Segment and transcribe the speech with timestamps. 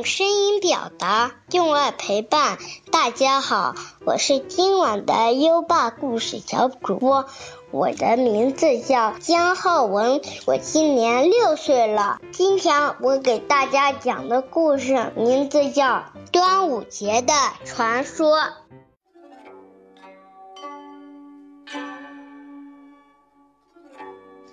[0.00, 2.56] 用声音表达，用爱陪伴。
[2.90, 3.74] 大家好，
[4.06, 7.26] 我是今晚的优爸故事小主播，
[7.70, 12.18] 我的名字叫江浩文，我今年六岁了。
[12.32, 15.96] 今天我给大家讲的故事名字叫
[16.32, 17.34] 《端午节的
[17.66, 18.38] 传说》。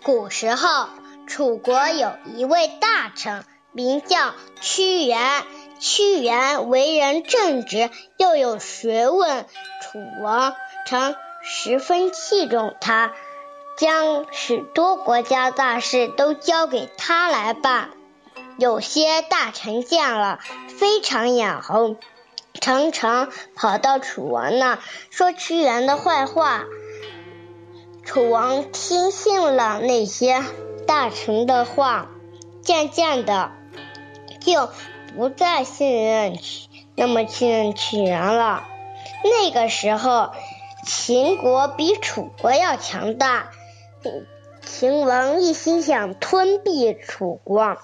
[0.03, 0.87] 古时候，
[1.25, 3.45] 楚国有一位大臣。
[3.77, 5.43] 名叫屈原，
[5.79, 9.45] 屈原为人正直，又有学问。
[9.83, 10.55] 楚王
[10.87, 13.13] 曾十分器重他，
[13.77, 17.91] 将许多国家大事都交给他来办。
[18.57, 20.39] 有些大臣见了，
[20.79, 21.97] 非常眼红，
[22.59, 24.79] 常常跑到楚王那
[25.11, 26.63] 说屈原的坏话。
[28.03, 30.43] 楚王听信了那些
[30.87, 32.09] 大臣的话，
[32.63, 33.51] 渐渐的。
[34.47, 34.69] 就
[35.17, 36.39] 不再信任
[36.95, 38.63] 那么信任屈原了。
[39.25, 40.29] 那个时候，
[40.85, 43.51] 秦国比楚国要强大，
[44.65, 47.75] 秦王一心想吞并楚国。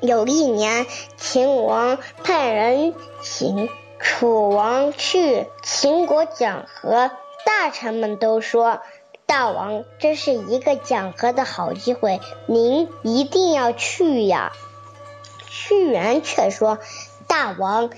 [0.00, 0.86] 有一年，
[1.18, 3.68] 秦王派人请
[4.00, 7.10] 楚王去秦国讲和，
[7.44, 8.80] 大臣们都说
[9.26, 14.52] ：“大王，这是一个讲和的好机会，您一定要去呀。”
[15.56, 16.80] 屈原却说
[17.28, 17.90] ：“大王，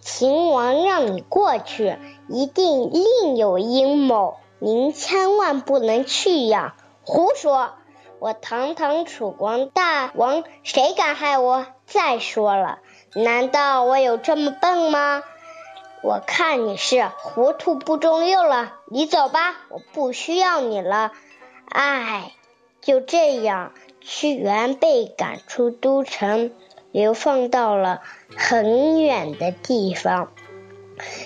[0.00, 7.72] 秦王让你过去，一定另有阴谋，您千万不能去呀！”胡说！
[8.20, 11.66] 我堂堂楚国大王，谁敢害我？
[11.84, 12.78] 再说了，
[13.14, 15.22] 难道我有这么笨吗？
[16.02, 18.72] 我看你是糊涂不中用了。
[18.88, 21.12] 你走吧，我不需要你了。
[21.68, 22.32] 唉，
[22.80, 26.50] 就这样，屈原被赶出都城。
[26.94, 28.02] 流放到了
[28.36, 30.28] 很远的地方。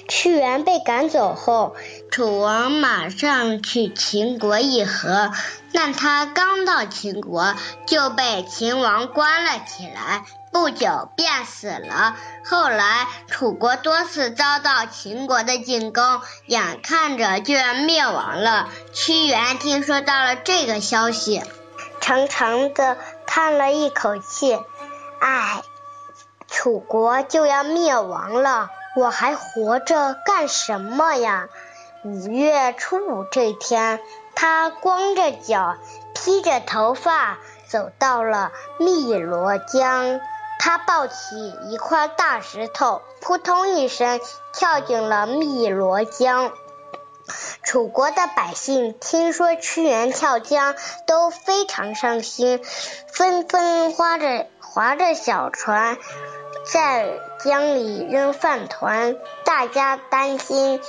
[0.09, 1.77] 屈原被赶走后，
[2.11, 5.31] 楚王马上去秦国议和，
[5.75, 7.55] 但他刚到秦国
[7.87, 12.17] 就被秦王关了起来，不久便死了。
[12.47, 16.03] 后来楚国多次遭到秦国的进攻，
[16.47, 18.71] 眼看着就要灭亡了。
[18.95, 21.43] 屈原听说到了这个消息，
[22.01, 22.97] 长长的
[23.27, 24.59] 叹了一口气。
[25.21, 25.63] 唉，
[26.47, 31.49] 楚国就要灭亡了，我还活着干什么呀？
[32.05, 34.01] 五月初五这天，
[34.35, 35.77] 他光着脚，
[36.15, 40.21] 披着头发，走到了汨罗江。
[40.61, 44.21] 他抱起一块大石头，扑通一声
[44.53, 46.53] 跳进了汨罗江。
[47.63, 50.75] 楚国的百姓听说屈原跳江，
[51.07, 52.61] 都非常伤心，
[53.13, 55.99] 纷纷划着划着小船，
[56.73, 57.09] 在
[57.45, 59.17] 江里扔饭团。
[59.45, 60.81] 大家担心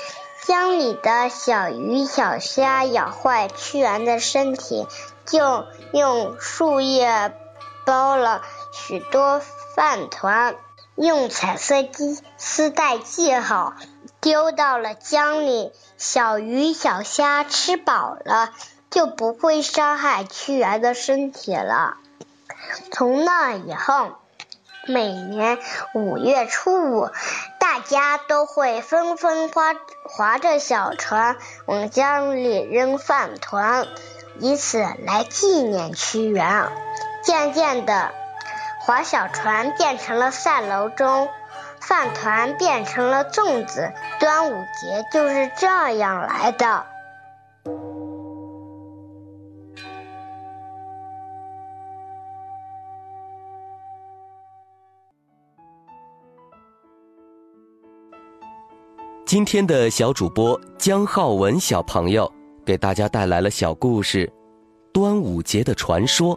[0.45, 4.87] 江里的小鱼小虾咬坏屈原的身体，
[5.25, 7.33] 就用树叶
[7.85, 9.41] 包了许多
[9.75, 10.55] 饭团，
[10.95, 11.75] 用彩色
[12.37, 13.73] 丝带系好。
[14.21, 18.51] 丢到了江里，小鱼小虾吃饱了，
[18.89, 21.97] 就不会伤害屈原的身体了。
[22.91, 24.09] 从那以后，
[24.85, 25.57] 每年
[25.93, 27.09] 五月初五，
[27.59, 33.87] 大家都会纷纷划划着小船往江里扔饭团，
[34.39, 36.69] 以此来纪念屈原。
[37.21, 38.11] 渐渐的，
[38.81, 41.29] 划小船变成了赛楼中。
[41.81, 45.67] 饭团变成了粽子，端午节就是这
[45.97, 46.85] 样来的。
[59.25, 62.31] 今天的小主播江浩文小朋友
[62.65, 64.25] 给大家带来了小故事
[64.91, 66.35] 《端午节的传说》。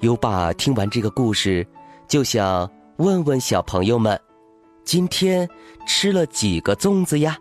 [0.00, 1.66] 优爸听完这个故事，
[2.08, 2.66] 就想
[2.98, 4.18] 问问小朋友们。
[4.84, 5.48] 今天
[5.86, 7.36] 吃了几个粽子呀？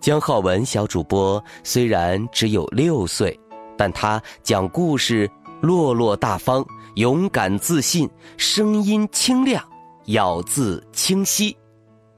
[0.00, 3.38] 江浩文小主播虽然只有六岁，
[3.76, 5.28] 但他讲故事
[5.60, 9.62] 落落大方、勇敢自信，声音清亮，
[10.06, 11.56] 咬字清晰。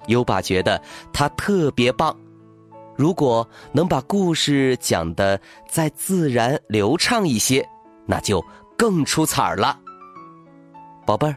[0.09, 0.81] 优爸觉得
[1.11, 2.15] 他特别棒。
[2.97, 7.67] 如果能把故事讲得再自然流畅一些，
[8.07, 8.45] 那就
[8.77, 9.81] 更出彩儿了。
[11.07, 11.37] 宝贝儿，